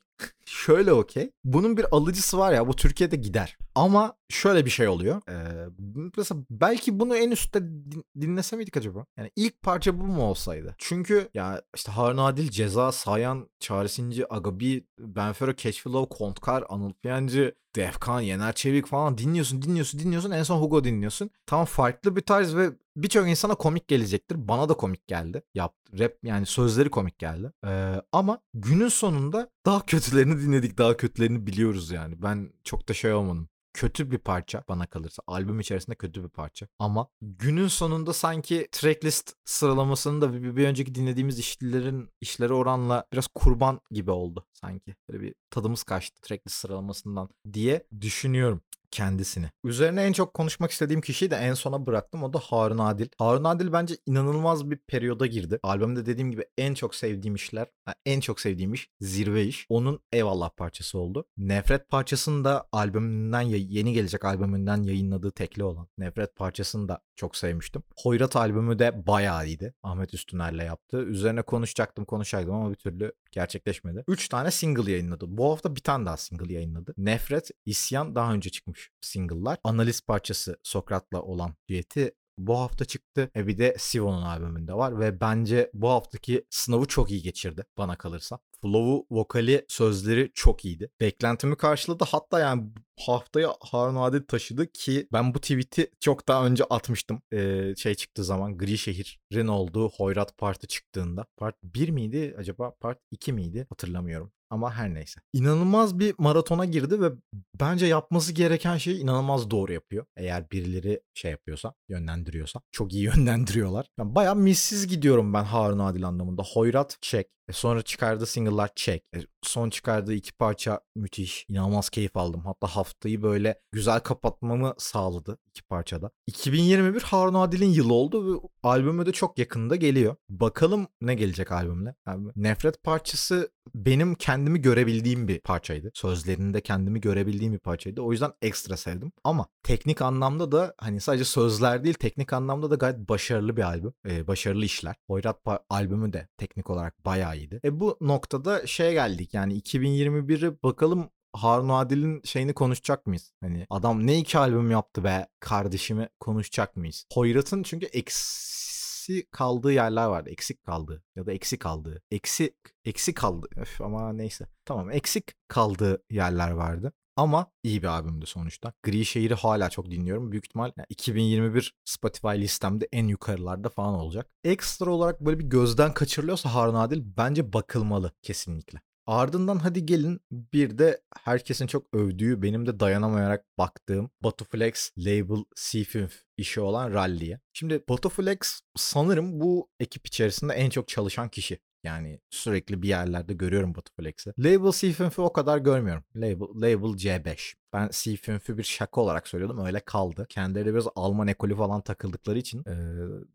Şöyle 0.46 0.92
okey. 0.92 1.30
Bunun 1.44 1.76
bir 1.76 1.86
alıcısı 1.92 2.38
var 2.38 2.52
ya 2.52 2.68
bu 2.68 2.76
Türkiye'de 2.76 3.16
gider. 3.16 3.56
Ama 3.74 4.14
şöyle 4.28 4.64
bir 4.64 4.70
şey 4.70 4.88
oluyor. 4.88 5.22
Ee, 5.28 5.68
mesela 6.16 6.40
belki 6.50 7.00
bunu 7.00 7.16
en 7.16 7.30
üstte 7.30 7.60
din- 7.62 8.04
dinlese 8.20 8.56
miydik 8.56 8.76
acaba? 8.76 9.06
Yani 9.18 9.30
ilk 9.36 9.62
parça 9.62 10.00
bu 10.00 10.04
mu 10.04 10.22
olsaydı? 10.22 10.74
Çünkü 10.78 11.28
ya 11.34 11.62
işte 11.76 11.92
Harun 11.92 12.18
Adil, 12.18 12.50
Ceza, 12.50 12.92
Sayan, 12.92 13.48
Çaresinci, 13.60 14.34
Agabi, 14.34 14.86
Benfero, 14.98 15.52
Keşfilov, 15.54 16.06
Kontkar, 16.06 16.64
Anıl 16.68 16.92
Piyancı, 16.92 17.54
Defkan, 17.76 18.20
Yener 18.20 18.52
Çevik 18.52 18.86
falan 18.86 19.18
dinliyorsun, 19.18 19.62
dinliyorsun, 19.62 20.00
dinliyorsun. 20.00 20.30
En 20.30 20.42
son 20.42 20.60
Hugo 20.60 20.84
dinliyorsun. 20.84 21.30
Tamam 21.46 21.66
farklı 21.66 22.16
bir 22.16 22.20
tarz 22.20 22.56
ve 22.56 22.70
birçok 22.96 23.28
insana 23.28 23.54
komik 23.54 23.88
gelecektir. 23.88 24.48
Bana 24.48 24.68
da 24.68 24.74
komik 24.74 25.06
geldi. 25.06 25.42
Yap, 25.54 25.74
rap 25.98 26.12
yani 26.22 26.46
sözleri 26.46 26.90
komik 26.90 27.18
geldi. 27.18 27.52
Ee, 27.66 28.02
ama 28.12 28.38
günün 28.54 28.88
sonunda 28.88 29.50
daha 29.66 29.86
kötülerini 29.86 30.40
dinledik, 30.42 30.78
daha 30.78 30.96
kötülerini 30.96 31.46
biliyoruz 31.46 31.90
yani. 31.90 32.22
Ben 32.22 32.52
çok 32.64 32.88
da 32.88 32.94
şey 32.94 33.12
olmadım 33.12 33.48
kötü 33.74 34.10
bir 34.10 34.18
parça 34.18 34.64
bana 34.68 34.86
kalırsa. 34.86 35.22
Albüm 35.26 35.60
içerisinde 35.60 35.96
kötü 35.96 36.24
bir 36.24 36.28
parça. 36.28 36.66
Ama 36.78 37.08
günün 37.20 37.68
sonunda 37.68 38.12
sanki 38.12 38.68
tracklist 38.72 39.32
sıralamasının 39.44 40.20
da 40.20 40.32
bir, 40.32 40.56
bir 40.56 40.66
önceki 40.66 40.94
dinlediğimiz 40.94 41.38
işlerin 41.38 42.10
işleri 42.20 42.52
oranla 42.52 43.04
biraz 43.12 43.26
kurban 43.26 43.80
gibi 43.90 44.10
oldu 44.10 44.46
sanki. 44.52 44.94
Böyle 45.08 45.22
bir 45.22 45.34
tadımız 45.50 45.82
kaçtı 45.82 46.20
tracklist 46.20 46.56
sıralamasından 46.56 47.28
diye 47.52 47.86
düşünüyorum 48.00 48.62
kendisini. 48.92 49.50
Üzerine 49.64 50.02
en 50.02 50.12
çok 50.12 50.34
konuşmak 50.34 50.70
istediğim 50.70 51.00
kişiyi 51.00 51.30
de 51.30 51.36
en 51.36 51.54
sona 51.54 51.86
bıraktım. 51.86 52.22
O 52.22 52.32
da 52.32 52.38
Harun 52.38 52.78
Adil. 52.78 53.08
Harun 53.18 53.44
Adil 53.44 53.72
bence 53.72 53.96
inanılmaz 54.06 54.70
bir 54.70 54.76
periyoda 54.76 55.26
girdi. 55.26 55.58
Albümde 55.62 56.06
dediğim 56.06 56.30
gibi 56.30 56.44
en 56.58 56.74
çok 56.74 56.94
sevdiğim 56.94 57.34
işler, 57.34 57.66
en 58.06 58.20
çok 58.20 58.40
sevdiğim 58.40 58.74
iş 58.74 58.88
zirve 59.00 59.44
iş. 59.44 59.66
Onun 59.68 60.00
eyvallah 60.12 60.50
parçası 60.50 60.98
oldu. 60.98 61.24
Nefret 61.36 61.88
parçasını 61.88 62.44
da 62.44 62.68
albümünden 62.72 63.40
yeni 63.40 63.92
gelecek 63.92 64.24
albümünden 64.24 64.82
yayınladığı 64.82 65.30
tekli 65.30 65.64
olan 65.64 65.88
Nefret 65.98 66.36
parçasını 66.36 66.88
da 66.88 67.00
çok 67.16 67.36
sevmiştim. 67.36 67.82
Hoyrat 67.96 68.36
albümü 68.36 68.78
de 68.78 69.06
bayağı 69.06 69.46
iyiydi. 69.46 69.74
Ahmet 69.82 70.14
Üstüner'le 70.14 70.64
yaptı. 70.64 70.96
Üzerine 70.96 71.42
konuşacaktım 71.42 72.04
konuşacaktım 72.04 72.54
ama 72.54 72.70
bir 72.70 72.74
türlü 72.74 73.12
gerçekleşmedi. 73.30 74.04
3 74.08 74.28
tane 74.28 74.50
single 74.50 74.90
yayınladı. 74.90 75.24
Bu 75.28 75.52
hafta 75.52 75.76
bir 75.76 75.80
tane 75.80 76.06
daha 76.06 76.16
single 76.16 76.54
yayınladı. 76.54 76.94
Nefret, 76.96 77.50
İsyan 77.66 78.14
daha 78.14 78.32
önce 78.32 78.50
çıkmış 78.50 78.90
single'lar. 79.00 79.58
Analiz 79.64 80.00
parçası 80.00 80.56
Sokrat'la 80.62 81.22
olan 81.22 81.54
düeti 81.68 82.12
bu 82.38 82.58
hafta 82.58 82.84
çıktı. 82.84 83.30
E 83.36 83.46
bir 83.46 83.58
de 83.58 83.76
Sivo'nun 83.78 84.22
albümünde 84.22 84.74
var 84.74 85.00
ve 85.00 85.20
bence 85.20 85.70
bu 85.74 85.88
haftaki 85.88 86.44
sınavı 86.50 86.86
çok 86.86 87.10
iyi 87.10 87.22
geçirdi 87.22 87.64
bana 87.78 87.96
kalırsa. 87.96 88.38
Flow'u, 88.62 89.06
vokali, 89.10 89.64
sözleri 89.68 90.30
çok 90.34 90.64
iyiydi. 90.64 90.90
Beklentimi 91.00 91.56
karşıladı. 91.56 92.04
Hatta 92.08 92.40
yani 92.40 92.70
haftaya 93.06 93.54
Harun 93.60 93.96
Adil 93.96 94.22
taşıdı 94.22 94.72
ki 94.72 95.08
ben 95.12 95.34
bu 95.34 95.40
tweet'i 95.40 95.90
çok 96.00 96.28
daha 96.28 96.46
önce 96.46 96.64
atmıştım. 96.64 97.22
Ee, 97.32 97.74
şey 97.76 97.94
çıktığı 97.94 98.24
zaman 98.24 98.58
Gri 98.58 98.78
Şehir'in 98.78 99.46
olduğu 99.48 99.88
Hoyrat 99.88 100.38
Partı 100.38 100.66
çıktığında. 100.66 101.26
Part 101.36 101.56
1 101.64 101.88
miydi 101.88 102.34
acaba? 102.38 102.74
Part 102.80 102.98
2 103.10 103.32
miydi? 103.32 103.66
Hatırlamıyorum. 103.68 104.32
Ama 104.52 104.74
her 104.74 104.94
neyse. 104.94 105.20
İnanılmaz 105.32 105.98
bir 105.98 106.14
maratona 106.18 106.64
girdi 106.64 107.00
ve 107.00 107.12
bence 107.60 107.86
yapması 107.86 108.32
gereken 108.32 108.76
şeyi 108.76 109.00
inanılmaz 109.00 109.50
doğru 109.50 109.72
yapıyor. 109.72 110.06
Eğer 110.16 110.50
birileri 110.50 111.00
şey 111.14 111.30
yapıyorsa, 111.30 111.74
yönlendiriyorsa. 111.88 112.60
Çok 112.72 112.92
iyi 112.92 113.04
yönlendiriyorlar. 113.16 113.86
Yani 113.98 114.14
bayağı 114.14 114.36
missiz 114.36 114.86
gidiyorum 114.86 115.34
ben 115.34 115.44
Harun 115.44 115.78
Adil 115.78 116.06
anlamında. 116.06 116.42
Hoyrat 116.42 116.98
çek. 117.00 117.26
E 117.48 117.52
sonra 117.52 117.82
çıkardığı 117.82 118.26
single'lar 118.26 118.70
çek. 118.76 119.04
E 119.16 119.18
son 119.42 119.70
çıkardığı 119.70 120.14
iki 120.14 120.32
parça 120.32 120.80
müthiş. 120.96 121.46
İnanılmaz 121.48 121.90
keyif 121.90 122.16
aldım. 122.16 122.42
Hatta 122.44 122.66
haftayı 122.66 123.22
böyle 123.22 123.60
güzel 123.72 124.00
kapatmamı 124.00 124.74
sağladı 124.78 125.38
iki 125.46 125.62
parçada. 125.62 126.10
2021 126.26 127.02
Harun 127.02 127.34
Adil'in 127.34 127.70
yılı 127.70 127.94
oldu 127.94 128.34
ve 128.34 128.48
albümü 128.62 129.06
de 129.06 129.12
çok 129.12 129.38
yakında 129.38 129.76
geliyor. 129.76 130.16
Bakalım 130.28 130.86
ne 131.00 131.14
gelecek 131.14 131.52
albümle. 131.52 131.94
Yani 132.06 132.28
Nefret 132.36 132.82
parçası 132.82 133.50
benim 133.74 134.14
kendimi 134.14 134.60
görebildiğim 134.60 135.28
bir 135.28 135.40
parçaydı. 135.40 135.90
Sözlerinde 135.94 136.60
kendimi 136.60 137.00
görebildiğim 137.00 137.52
bir 137.52 137.58
parçaydı. 137.58 138.00
O 138.00 138.12
yüzden 138.12 138.32
ekstra 138.42 138.76
sevdim. 138.76 139.12
Ama 139.24 139.46
teknik 139.62 140.02
anlamda 140.02 140.52
da 140.52 140.74
hani 140.78 141.00
sadece 141.00 141.24
sözler 141.24 141.84
değil 141.84 141.94
teknik 141.94 142.32
anlamda 142.32 142.70
da 142.70 142.74
gayet 142.74 142.98
başarılı 143.08 143.56
bir 143.56 143.62
albüm. 143.62 143.92
Ee, 144.08 144.26
başarılı 144.26 144.64
işler. 144.64 144.94
Hoyrat 145.06 145.40
albümü 145.70 146.12
de 146.12 146.28
teknik 146.38 146.70
olarak 146.70 147.04
bayağı 147.04 147.36
iyiydi. 147.36 147.60
E 147.64 147.80
bu 147.80 147.96
noktada 148.00 148.66
şeye 148.66 148.92
geldik 148.92 149.34
yani 149.34 149.58
2021'i 149.58 150.62
bakalım 150.62 151.10
Harun 151.32 151.68
Adil'in 151.68 152.22
şeyini 152.24 152.52
konuşacak 152.54 153.06
mıyız? 153.06 153.32
Hani 153.40 153.66
adam 153.70 154.06
ne 154.06 154.18
iki 154.18 154.38
albüm 154.38 154.70
yaptı 154.70 155.04
be 155.04 155.26
kardeşimi 155.40 156.08
konuşacak 156.20 156.76
mıyız? 156.76 157.06
Hoyrat'ın 157.12 157.62
çünkü 157.62 157.86
eksi 157.86 159.26
kaldığı 159.30 159.72
yerler 159.72 160.06
vardı. 160.06 160.30
Eksik 160.30 160.64
kaldığı 160.64 161.02
ya 161.16 161.26
da 161.26 161.32
eksik 161.32 161.60
kaldığı. 161.60 162.02
Eksik 162.10 162.54
eksik 162.84 163.16
kaldı. 163.16 163.48
Öf, 163.56 163.80
ama 163.80 164.12
neyse. 164.12 164.46
Tamam 164.64 164.90
eksik 164.90 165.32
kaldığı 165.48 166.02
yerler 166.10 166.50
vardı. 166.50 166.92
Ama 167.16 167.50
iyi 167.62 167.82
bir 167.82 167.86
albümdü 167.86 168.26
sonuçta. 168.26 168.72
Gri 168.82 169.04
Şehir'i 169.04 169.34
hala 169.34 169.70
çok 169.70 169.90
dinliyorum. 169.90 170.32
Büyük 170.32 170.46
ihtimal 170.46 170.72
yani 170.76 170.86
2021 170.88 171.74
Spotify 171.84 172.28
listemde 172.28 172.88
en 172.92 173.06
yukarılarda 173.06 173.68
falan 173.68 173.94
olacak. 173.94 174.30
Ekstra 174.44 174.90
olarak 174.90 175.20
böyle 175.20 175.38
bir 175.38 175.44
gözden 175.44 175.94
kaçırılıyorsa 175.94 176.54
Harun 176.54 176.74
Adil 176.74 177.02
bence 177.16 177.52
bakılmalı 177.52 178.12
kesinlikle. 178.22 178.80
Ardından 179.06 179.58
hadi 179.58 179.86
gelin 179.86 180.20
bir 180.30 180.78
de 180.78 181.00
herkesin 181.24 181.66
çok 181.66 181.94
övdüğü 181.94 182.42
benim 182.42 182.66
de 182.66 182.80
dayanamayarak 182.80 183.44
baktığım 183.58 184.10
Batuflex 184.20 184.90
Label 184.98 185.44
C5 185.56 186.10
işi 186.36 186.60
olan 186.60 186.94
Rally'ye. 186.94 187.40
Şimdi 187.52 187.84
Batuflex 187.88 188.60
sanırım 188.76 189.40
bu 189.40 189.68
ekip 189.80 190.06
içerisinde 190.06 190.52
en 190.52 190.70
çok 190.70 190.88
çalışan 190.88 191.28
kişi. 191.28 191.58
Yani 191.84 192.20
sürekli 192.30 192.82
bir 192.82 192.88
yerlerde 192.88 193.34
görüyorum 193.34 193.74
Batuflex'i. 193.74 194.32
Label 194.38 194.68
C5'ü 194.68 195.20
o 195.22 195.32
kadar 195.32 195.58
görmüyorum. 195.58 196.04
Label, 196.16 196.46
label 196.62 196.96
C5. 196.98 197.54
Ben 197.72 197.88
C5'ü 197.88 198.58
bir 198.58 198.62
şaka 198.62 199.00
olarak 199.00 199.28
söylüyordum. 199.28 199.64
Öyle 199.64 199.80
kaldı. 199.80 200.26
Kendileri 200.28 200.74
biraz 200.74 200.86
Alman 200.94 201.28
ekolü 201.28 201.56
falan 201.56 201.80
takıldıkları 201.80 202.38
için 202.38 202.64
e, 202.66 202.74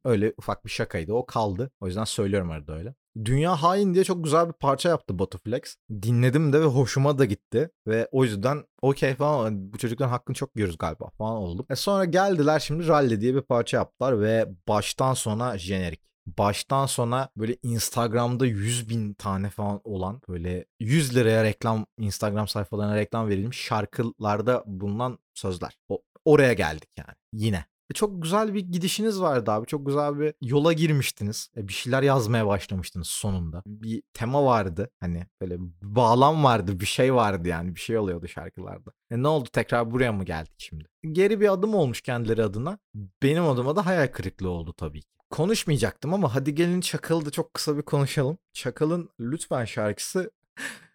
öyle 0.04 0.34
ufak 0.38 0.66
bir 0.66 0.70
şakaydı. 0.70 1.14
O 1.14 1.26
kaldı. 1.26 1.72
O 1.80 1.88
yüzden 1.88 2.04
söylüyorum 2.04 2.52
arada 2.52 2.78
öyle. 2.78 2.96
Dünya 3.26 3.64
Hain 3.64 3.94
diye 3.94 4.04
çok 4.04 4.24
güzel 4.24 4.48
bir 4.48 4.54
parça 4.54 4.90
yaptı 4.90 5.20
Batuflex. 5.20 5.76
Dinledim 6.02 6.54
de 6.54 6.62
ve 6.62 6.66
hoşuma 6.66 7.18
da 7.18 7.26
gitti. 7.26 7.70
Ve 7.88 8.08
o 8.12 8.24
yüzden 8.24 8.64
okey 8.82 9.16
falan 9.16 9.74
bu 9.74 9.78
çocukların 9.78 10.12
hakkını 10.12 10.36
çok 10.36 10.54
görüyoruz 10.54 10.78
galiba 10.78 11.10
falan 11.18 11.36
oldum. 11.36 11.66
E 11.70 11.76
sonra 11.76 12.06
geldiler 12.06 12.60
şimdi 12.60 12.88
Rally 12.88 13.22
diye 13.22 13.36
bir 13.36 13.42
parça 13.42 13.78
yaptılar 13.78 14.22
ve 14.22 14.48
baştan 14.68 15.14
sona 15.14 15.58
jenerik 15.58 16.08
baştan 16.38 16.86
sona 16.86 17.30
böyle 17.38 17.58
Instagram'da 17.64 18.46
100 18.46 18.90
bin 18.90 19.14
tane 19.14 19.50
falan 19.50 19.82
olan 19.84 20.22
böyle 20.30 20.66
100 20.80 21.16
liraya 21.16 21.44
reklam 21.44 21.86
Instagram 21.98 22.48
sayfalarına 22.48 22.96
reklam 22.96 23.30
verilmiş 23.30 23.58
şarkılarda 23.58 24.64
bulunan 24.66 25.20
sözler. 25.34 25.78
O, 25.90 26.02
oraya 26.26 26.54
geldik 26.54 26.90
yani 26.98 27.16
yine. 27.34 27.66
E 27.92 27.94
çok 27.94 28.24
güzel 28.24 28.54
bir 28.54 28.60
gidişiniz 28.60 29.22
vardı 29.22 29.52
abi. 29.52 29.66
Çok 29.66 29.86
güzel 29.86 30.20
bir 30.20 30.34
yola 30.42 30.74
girmiştiniz. 30.74 31.50
E 31.58 31.68
bir 31.68 31.74
şeyler 31.74 32.04
yazmaya 32.04 32.48
başlamıştınız 32.48 33.08
sonunda. 33.08 33.64
Bir 33.66 34.04
tema 34.14 34.46
vardı. 34.46 34.90
Hani 35.00 35.28
böyle 35.42 35.56
bağlam 35.82 36.44
vardı. 36.44 36.80
Bir 36.80 36.86
şey 36.86 37.14
vardı 37.14 37.48
yani. 37.48 37.76
Bir 37.76 37.80
şey 37.80 37.98
oluyordu 37.98 38.28
şarkılarda. 38.28 38.92
E 39.12 39.24
ne 39.24 39.28
oldu? 39.28 39.50
Tekrar 39.54 39.92
buraya 39.92 40.12
mı 40.12 40.24
geldik 40.26 40.56
şimdi? 40.58 40.86
Geri 41.12 41.42
bir 41.42 41.54
adım 41.54 41.76
olmuş 41.76 42.02
kendileri 42.02 42.44
adına. 42.44 42.78
Benim 43.24 43.44
adıma 43.46 43.76
da 43.76 43.86
hayal 43.86 44.08
kırıklığı 44.08 44.50
oldu 44.50 44.74
tabii 44.74 45.02
ki 45.02 45.18
konuşmayacaktım 45.30 46.14
ama 46.14 46.36
hadi 46.36 46.56
gelin 46.56 46.82
Çakal'ı 46.82 47.26
da 47.26 47.30
çok 47.30 47.54
kısa 47.54 47.78
bir 47.78 47.82
konuşalım. 47.82 48.38
Çakal'ın 48.54 49.10
Lütfen 49.20 49.66
şarkısı 49.66 50.32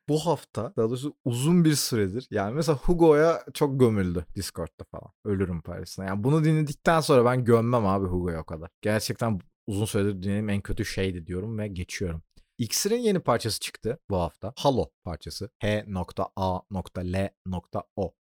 bu 0.08 0.18
hafta 0.18 0.72
daha 0.76 0.88
doğrusu 0.88 1.16
uzun 1.24 1.64
bir 1.64 1.74
süredir 1.74 2.28
yani 2.30 2.54
mesela 2.54 2.78
Hugo'ya 2.78 3.44
çok 3.54 3.80
gömüldü 3.80 4.24
Discord'da 4.36 4.84
falan. 4.90 5.12
Ölürüm 5.24 5.62
Paris'ine. 5.62 6.06
Yani 6.06 6.24
bunu 6.24 6.44
dinledikten 6.44 7.00
sonra 7.00 7.24
ben 7.24 7.44
gömmem 7.44 7.86
abi 7.86 8.06
Hugo'ya 8.06 8.40
o 8.40 8.44
kadar. 8.44 8.70
Gerçekten 8.82 9.40
uzun 9.66 9.84
süredir 9.84 10.22
dinlediğim 10.22 10.48
en 10.48 10.60
kötü 10.60 10.84
şeydi 10.84 11.26
diyorum 11.26 11.58
ve 11.58 11.68
geçiyorum. 11.68 12.22
İksir'in 12.62 12.98
yeni 12.98 13.20
parçası 13.20 13.60
çıktı 13.60 13.98
bu 14.10 14.16
hafta. 14.16 14.52
Halo 14.56 14.90
parçası. 15.04 15.50
H.A.L.O. 15.58 16.64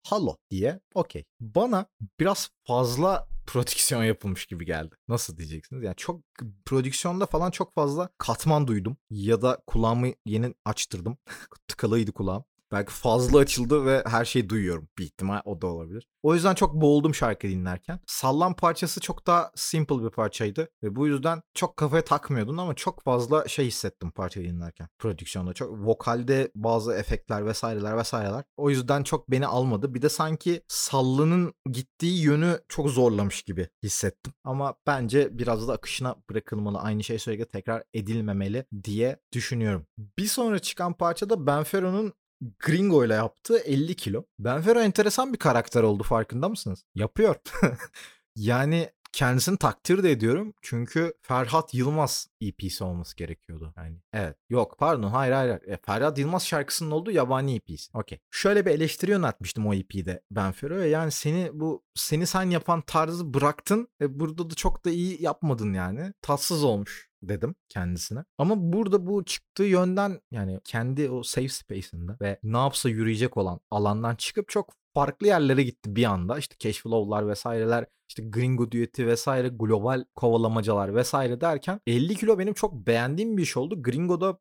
Halo 0.06 0.36
diye 0.50 0.80
okey. 0.94 1.24
Bana 1.40 1.86
biraz 2.20 2.50
fazla 2.66 3.28
prodüksiyon 3.46 4.04
yapılmış 4.04 4.46
gibi 4.46 4.66
geldi. 4.66 4.94
Nasıl 5.08 5.36
diyeceksiniz? 5.36 5.82
Yani 5.82 5.96
çok 5.96 6.20
prodüksiyonda 6.64 7.26
falan 7.26 7.50
çok 7.50 7.74
fazla 7.74 8.08
katman 8.18 8.66
duydum. 8.66 8.96
Ya 9.10 9.42
da 9.42 9.62
kulağımı 9.66 10.08
yeni 10.26 10.54
açtırdım. 10.64 11.18
Tıkalıydı 11.68 12.12
kulağım. 12.12 12.44
Belki 12.72 12.92
fazla 12.92 13.38
açıldı 13.38 13.86
ve 13.86 14.04
her 14.06 14.24
şeyi 14.24 14.48
duyuyorum. 14.48 14.88
Bir 14.98 15.04
ihtimal 15.04 15.40
o 15.44 15.60
da 15.60 15.66
olabilir. 15.66 16.06
O 16.22 16.34
yüzden 16.34 16.54
çok 16.54 16.74
boğuldum 16.74 17.14
şarkı 17.14 17.48
dinlerken. 17.48 18.00
Sallan 18.06 18.56
parçası 18.56 19.00
çok 19.00 19.26
daha 19.26 19.50
simple 19.54 20.04
bir 20.04 20.10
parçaydı. 20.10 20.68
Ve 20.82 20.96
bu 20.96 21.06
yüzden 21.06 21.42
çok 21.54 21.76
kafaya 21.76 22.04
takmıyordun 22.04 22.56
ama 22.56 22.74
çok 22.74 23.02
fazla 23.02 23.48
şey 23.48 23.66
hissettim 23.66 24.10
parçayı 24.10 24.48
dinlerken. 24.48 24.88
Prodüksiyonda 24.98 25.52
çok 25.52 25.70
vokalde 25.70 26.50
bazı 26.54 26.92
efektler 26.92 27.46
vesaireler 27.46 27.96
vesaireler. 27.96 28.44
O 28.56 28.70
yüzden 28.70 29.02
çok 29.02 29.30
beni 29.30 29.46
almadı. 29.46 29.94
Bir 29.94 30.02
de 30.02 30.08
sanki 30.08 30.62
Sallı'nın 30.68 31.54
gittiği 31.70 32.22
yönü 32.22 32.60
çok 32.68 32.90
zorlamış 32.90 33.42
gibi 33.42 33.68
hissettim. 33.82 34.32
Ama 34.44 34.74
bence 34.86 35.38
biraz 35.38 35.68
da 35.68 35.72
akışına 35.72 36.16
bırakılmalı. 36.30 36.78
Aynı 36.78 37.04
şey 37.04 37.18
sürekli 37.18 37.46
tekrar 37.46 37.82
edilmemeli 37.94 38.64
diye 38.84 39.16
düşünüyorum. 39.32 39.86
Bir 40.18 40.26
sonra 40.26 40.58
çıkan 40.58 40.92
parçada 40.92 41.46
Benfero'nun 41.46 42.12
Gringo 42.58 43.04
ile 43.04 43.14
yaptığı 43.14 43.58
50 43.58 43.94
kilo. 43.96 44.24
Benfero 44.38 44.80
enteresan 44.80 45.32
bir 45.32 45.38
karakter 45.38 45.82
oldu 45.82 46.02
farkında 46.02 46.48
mısınız? 46.48 46.84
Yapıyor. 46.94 47.36
yani 48.36 48.90
kendisini 49.12 49.56
takdir 49.58 50.02
de 50.02 50.10
ediyorum. 50.10 50.54
Çünkü 50.62 51.14
Ferhat 51.22 51.74
Yılmaz 51.74 52.28
EP'si 52.40 52.84
olması 52.84 53.16
gerekiyordu. 53.16 53.74
Yani 53.76 53.96
evet. 54.12 54.36
Yok 54.50 54.76
pardon 54.78 55.08
hayır 55.08 55.32
hayır. 55.32 55.62
E, 55.66 55.78
Ferhat 55.86 56.18
Yılmaz 56.18 56.46
şarkısının 56.46 56.90
olduğu 56.90 57.10
yabani 57.10 57.54
EP'si. 57.54 57.90
Okey. 57.94 58.18
Şöyle 58.30 58.66
bir 58.66 58.70
eleştiri 58.70 59.10
yöneltmiştim 59.10 59.66
o 59.66 59.74
EP'de 59.74 60.22
Benfero'ya. 60.30 60.86
Yani 60.86 61.10
seni 61.10 61.50
bu 61.52 61.84
seni 61.94 62.26
sen 62.26 62.50
yapan 62.50 62.80
tarzı 62.80 63.34
bıraktın 63.34 63.88
ve 64.00 64.20
burada 64.20 64.50
da 64.50 64.54
çok 64.54 64.84
da 64.84 64.90
iyi 64.90 65.22
yapmadın 65.22 65.72
yani. 65.72 66.12
Tatsız 66.22 66.64
olmuş 66.64 67.09
dedim 67.22 67.54
kendisine. 67.68 68.24
Ama 68.38 68.54
burada 68.58 69.06
bu 69.06 69.24
çıktığı 69.24 69.64
yönden 69.64 70.20
yani 70.30 70.60
kendi 70.64 71.10
o 71.10 71.22
safe 71.22 71.48
space'inde 71.48 72.12
ve 72.20 72.38
ne 72.42 72.58
yapsa 72.58 72.88
yürüyecek 72.88 73.36
olan 73.36 73.60
alandan 73.70 74.14
çıkıp 74.14 74.48
çok 74.48 74.74
farklı 74.94 75.26
yerlere 75.26 75.62
gitti 75.62 75.96
bir 75.96 76.04
anda. 76.04 76.38
İşte 76.38 76.56
Cashflow'lar 76.58 77.28
vesaireler, 77.28 77.86
işte 78.08 78.22
Gringo 78.22 78.70
düeti 78.70 79.06
vesaire, 79.06 79.48
global 79.48 80.04
kovalamacalar 80.14 80.94
vesaire 80.94 81.40
derken 81.40 81.80
50 81.86 82.16
kilo 82.16 82.38
benim 82.38 82.54
çok 82.54 82.86
beğendiğim 82.86 83.36
bir 83.36 83.42
iş 83.42 83.56
oldu. 83.56 83.82
Gringo'da 83.82 84.38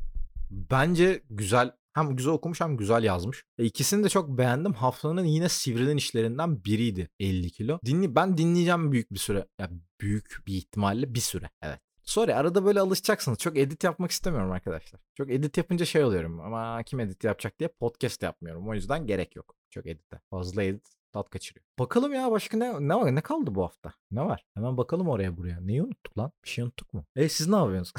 bence 0.51 1.23
güzel 1.29 1.71
hem 1.93 2.15
güzel 2.15 2.33
okumuş 2.33 2.61
hem 2.61 2.77
güzel 2.77 3.03
yazmış. 3.03 3.43
E 3.57 3.65
ikisini 3.65 4.03
de 4.03 4.09
çok 4.09 4.37
beğendim. 4.37 4.73
Haftanın 4.73 5.23
yine 5.23 5.49
sivrilen 5.49 5.97
işlerinden 5.97 6.63
biriydi 6.63 7.09
50 7.19 7.51
kilo. 7.51 7.79
Dinli, 7.85 8.15
ben 8.15 8.37
dinleyeceğim 8.37 8.91
büyük 8.91 9.13
bir 9.13 9.19
süre. 9.19 9.47
Ya 9.59 9.69
büyük 10.01 10.43
bir 10.47 10.53
ihtimalle 10.53 11.13
bir 11.13 11.19
süre. 11.19 11.49
Evet. 11.61 11.79
Sorry 12.09 12.35
arada 12.35 12.65
böyle 12.65 12.79
alışacaksınız. 12.79 13.37
Çok 13.37 13.57
edit 13.57 13.83
yapmak 13.83 14.11
istemiyorum 14.11 14.51
arkadaşlar. 14.51 15.01
Çok 15.15 15.31
edit 15.31 15.57
yapınca 15.57 15.85
şey 15.85 16.03
oluyorum 16.03 16.41
ama 16.41 16.83
kim 16.83 16.99
edit 16.99 17.23
yapacak 17.23 17.59
diye 17.59 17.67
podcast 17.67 18.23
yapmıyorum. 18.23 18.69
O 18.69 18.73
yüzden 18.73 19.05
gerek 19.07 19.35
yok. 19.35 19.55
Çok 19.69 19.87
editte. 19.87 20.19
Fazla 20.29 20.63
edit 20.63 20.98
tat 21.11 21.29
kaçırıyor. 21.29 21.65
Bakalım 21.79 22.13
ya 22.13 22.31
başka 22.31 22.57
ne, 22.57 22.87
ne 22.87 22.95
var? 22.95 23.15
Ne 23.15 23.21
kaldı 23.21 23.55
bu 23.55 23.63
hafta? 23.63 23.93
Ne 24.11 24.25
var? 24.25 24.45
Hemen 24.53 24.77
bakalım 24.77 25.09
oraya 25.09 25.37
buraya. 25.37 25.59
Neyi 25.61 25.83
unuttuk 25.83 26.17
lan? 26.17 26.31
Bir 26.43 26.49
şey 26.49 26.63
unuttuk 26.63 26.93
mu? 26.93 27.05
E 27.15 27.29
siz 27.29 27.47
ne 27.47 27.55
yapıyorsunuz? 27.55 27.93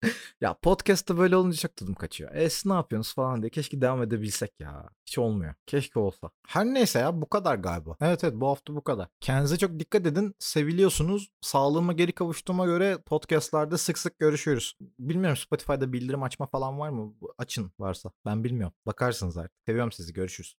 ya 0.40 0.54
podcast'ta 0.54 1.18
böyle 1.18 1.36
olunca 1.36 1.58
çok 1.58 1.76
tadım 1.76 1.94
kaçıyor. 1.94 2.34
E 2.34 2.50
siz 2.50 2.66
ne 2.66 2.72
yapıyorsunuz 2.72 3.14
falan 3.14 3.42
diye. 3.42 3.50
Keşke 3.50 3.80
devam 3.80 4.02
edebilsek 4.02 4.60
ya. 4.60 4.88
Hiç 5.06 5.18
olmuyor. 5.18 5.54
Keşke 5.66 5.98
olsa. 5.98 6.30
Her 6.46 6.66
neyse 6.66 6.98
ya 6.98 7.22
bu 7.22 7.28
kadar 7.28 7.54
galiba. 7.54 7.96
Evet 8.00 8.24
evet 8.24 8.34
bu 8.36 8.48
hafta 8.48 8.74
bu 8.74 8.84
kadar. 8.84 9.08
Kendinize 9.20 9.58
çok 9.58 9.78
dikkat 9.78 10.06
edin. 10.06 10.34
Seviliyorsunuz. 10.38 11.28
Sağlığıma 11.40 11.92
geri 11.92 12.12
kavuştuğuma 12.12 12.66
göre 12.66 12.98
podcast'larda 13.06 13.78
sık 13.78 13.98
sık 13.98 14.18
görüşüyoruz. 14.18 14.76
Bilmiyorum 14.98 15.36
Spotify'da 15.36 15.92
bildirim 15.92 16.22
açma 16.22 16.46
falan 16.46 16.78
var 16.78 16.88
mı? 16.88 17.14
Açın 17.38 17.72
varsa. 17.78 18.10
Ben 18.26 18.44
bilmiyorum. 18.44 18.74
Bakarsınız 18.86 19.36
artık. 19.36 19.56
Seviyorum 19.66 19.92
sizi. 19.92 20.12
Görüşürüz. 20.12 20.56